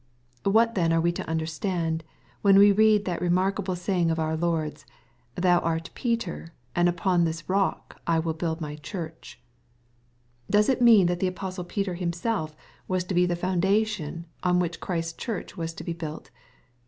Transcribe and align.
What 0.45 0.73
then 0.73 0.91
are 0.91 0.99
we 0.99 1.11
to 1.11 1.29
understand, 1.29 2.03
when 2.41 2.57
we 2.57 2.71
read 2.71 3.05
that 3.05 3.21
remarkable 3.21 3.75
saying 3.75 4.09
of 4.09 4.17
our 4.17 4.35
Lord's," 4.35 4.83
Thou 5.35 5.59
art 5.59 5.91
Peter, 5.93 6.55
and 6.75 6.89
upon 6.89 7.23
this 7.23 7.47
rock 7.47 8.01
I 8.07 8.17
will 8.17 8.33
build 8.33 8.59
my 8.59 8.77
Church?" 8.77 9.39
Does 10.49 10.69
it 10.69 10.81
mean 10.81 11.05
that 11.05 11.19
the 11.19 11.27
apostle 11.29 11.65
Peter 11.65 11.93
himself 11.93 12.55
was 12.87 13.03
to 13.03 13.13
be 13.13 13.27
the 13.27 13.35
foundation 13.35 14.25
on 14.41 14.57
MATTHEW, 14.57 14.79
CHAP. 14.79 14.79
XVI. 14.79 14.79
193 14.79 14.79
I 14.79 14.79
irhich 14.79 14.79
Christ's 14.79 15.13
Church 15.13 15.55
was 15.55 15.73
to 15.75 15.83
be 15.83 15.93
bufl 15.93 16.23
t? 16.23 16.29